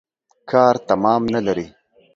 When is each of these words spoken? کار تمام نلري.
کار 0.51 0.75
تمام 0.89 1.21
نلري. 1.33 1.67